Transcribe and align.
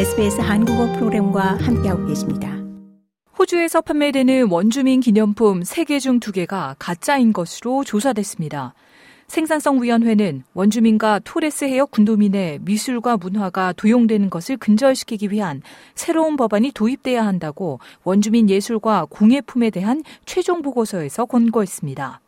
SBS 0.00 0.40
한국어 0.40 0.90
프로그램과 0.94 1.58
함께하고 1.60 2.06
계십니다. 2.06 2.56
호주에서 3.38 3.82
판매되는 3.82 4.50
원주민 4.50 5.00
기념품 5.00 5.60
3개 5.60 6.00
중 6.00 6.20
2개가 6.20 6.74
가짜인 6.78 7.34
것으로 7.34 7.84
조사됐습니다. 7.84 8.72
생산성위원회는 9.26 10.44
원주민과 10.54 11.20
토레스 11.22 11.66
해역 11.66 11.90
군도민의 11.90 12.60
미술과 12.62 13.18
문화가 13.18 13.74
도용되는 13.74 14.30
것을 14.30 14.56
근절시키기 14.56 15.32
위한 15.32 15.60
새로운 15.94 16.38
법안이 16.38 16.70
도입돼야 16.72 17.26
한다고 17.26 17.78
원주민 18.02 18.48
예술과 18.48 19.06
공예품에 19.10 19.68
대한 19.68 20.02
최종 20.24 20.62
보고서에서 20.62 21.26
권고했습니다. 21.26 22.22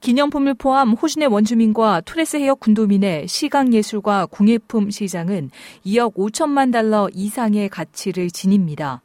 기념품을 0.00 0.54
포함 0.54 0.92
호주 0.92 1.18
내 1.18 1.26
원주민과 1.26 2.00
토레스 2.02 2.38
해역 2.38 2.60
군도민의 2.60 3.28
시각예술과 3.28 4.26
공예품 4.30 4.90
시장은 4.90 5.50
2억 5.84 6.14
5천만 6.14 6.72
달러 6.72 7.10
이상의 7.12 7.68
가치를 7.68 8.30
지닙니다. 8.30 9.02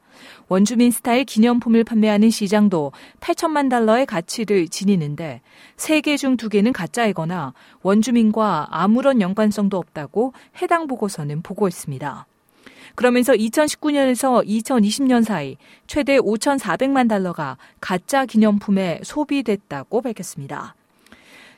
원주민 0.48 0.92
스타일 0.92 1.26
기념품을 1.26 1.84
판매하는 1.84 2.30
시장도 2.30 2.94
8천만 3.20 3.70
달러의 3.70 4.06
가치를 4.06 4.70
지니는데 4.70 5.42
3개 5.76 6.18
중 6.18 6.38
2개는 6.38 6.72
가짜이거나 6.72 7.54
원주민과 7.82 8.68
아무런 8.72 9.20
연관성도 9.20 9.78
없다고 9.78 10.32
해당 10.62 10.88
보고서는 10.88 11.42
보고했습니다. 11.42 12.26
그러면서 12.96 13.34
2019년에서 13.34 14.48
2020년 14.48 15.26
사이 15.26 15.58
최대 15.88 16.18
5,400만 16.18 17.10
달러가 17.10 17.58
가짜 17.82 18.26
기념품에 18.26 19.02
소비됐다고 19.04 20.02
밝혔습니다. 20.02 20.76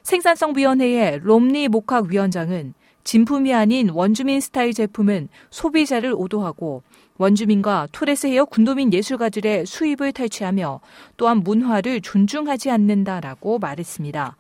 생산성위원회의 0.08 1.20
롬니 1.22 1.68
목학 1.68 2.06
위원장은 2.06 2.74
진품이 3.04 3.54
아닌 3.54 3.90
원주민 3.90 4.40
스타일 4.40 4.74
제품은 4.74 5.28
소비자를 5.50 6.14
오도하고 6.16 6.84
원주민과 7.18 7.90
토레스 7.92 8.28
헤어 8.28 8.46
군도민 8.46 8.94
예술가들의 8.94 9.66
수입을 9.66 10.14
탈취하며 10.14 10.80
또한 11.18 11.40
문화를 11.40 12.00
존중하지 12.00 12.72
않는다라고 12.72 13.59
말했습니다. 13.59 14.38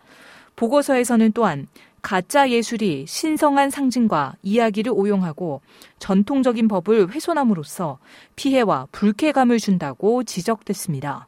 보고서에서는 0.55 1.33
또한 1.33 1.67
가짜 2.01 2.49
예술이 2.49 3.03
신성한 3.05 3.69
상징과 3.69 4.35
이야기를 4.43 4.93
오용하고 4.95 5.59
전통적인 5.99 6.69
법을 6.69 7.11
훼손함으로써 7.11 7.99
피해와 8.37 8.87
불쾌감을 8.93 9.59
준다고 9.59 10.23
지적됐습니다. 10.23 11.27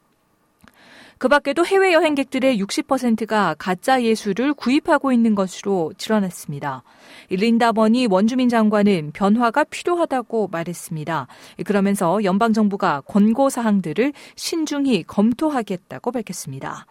그 1.20 1.28
밖에도 1.28 1.66
해외 1.66 1.92
여행객들의 1.92 2.62
60%가 2.64 3.54
가짜 3.60 4.02
예술을 4.02 4.54
구입하고 4.54 5.12
있는 5.12 5.36
것으로 5.36 5.92
드러났습니다. 5.98 6.82
린다 7.30 7.74
버니 7.74 8.08
원주민 8.10 8.48
장관은 8.48 9.12
변화가 9.12 9.66
필요하다고 9.66 10.48
말했습니다. 10.50 11.28
그러면서 11.66 12.24
연방 12.24 12.54
정부가 12.54 13.02
권고 13.02 13.50
사항들을 13.50 14.14
신중히 14.38 15.04
검토하겠다고 15.04 16.14
밝혔습니다. 16.14 16.86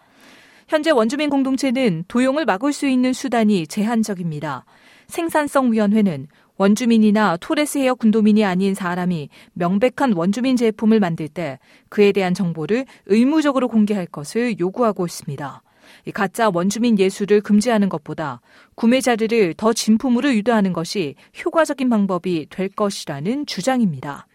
현재 0.67 0.91
원주민 0.91 1.31
공동체는 1.31 2.03
도용을 2.07 2.45
막을 2.45 2.71
수 2.71 2.87
있는 2.87 3.13
수단이 3.13 3.65
제한적입니다. 3.65 4.63
생산성위원회는 5.07 6.27
원주민이나 6.59 7.37
토레스 7.37 7.77
헤어 7.77 7.95
군도민이 7.95 8.43
아닌 8.43 8.75
사람이 8.75 9.29
명백한 9.53 10.11
원주민 10.11 10.57
제품을 10.57 10.99
만들 10.99 11.29
때 11.29 11.57
그에 11.87 12.11
대한 12.11 12.33
정보를 12.33 12.85
의무적으로 13.05 13.69
공개할 13.69 14.05
것을 14.05 14.59
요구하고 14.59 15.05
있습니다. 15.05 15.63
가짜 16.13 16.51
원주민 16.53 16.99
예술을 16.99 17.39
금지하는 17.39 17.87
것보다 17.87 18.41
구매자들을 18.75 19.53
더 19.55 19.71
진품으로 19.71 20.33
유도하는 20.35 20.73
것이 20.73 21.15
효과적인 21.45 21.89
방법이 21.89 22.47
될 22.49 22.67
것이라는 22.67 23.45
주장입니다. 23.45 24.27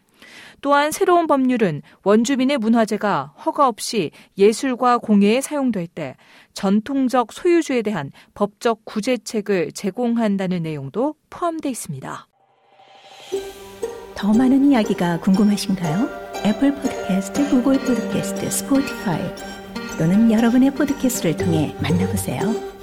또한 0.60 0.90
새로운 0.90 1.27
법률은 1.27 1.82
원주민의 2.02 2.59
문화재가 2.59 3.34
허가 3.44 3.69
없이 3.69 4.10
예술과 4.38 4.98
공예에 4.98 5.41
사용될 5.41 5.86
때 5.86 6.16
전통적 6.53 7.32
소유주에 7.32 7.82
대한 7.82 8.10
법적 8.34 8.84
구제책을 8.84 9.72
제공한다는 9.72 10.62
내용도 10.62 11.14
포함되어 11.31 11.70
있습니다. 11.70 12.28
더 14.14 14.32
많은 14.32 14.70
이야기가 14.70 15.20
궁금하신가요? 15.20 16.25
Apple 16.47 16.75
Podcasts, 16.75 17.50
Google 17.50 17.78
Podcasts, 17.78 18.50
Spotify 18.50 19.20
또는 19.98 20.30
여러분의 20.30 20.70
포드캐스트를 20.72 21.36
통해 21.36 21.75
만나보세요. 21.80 22.73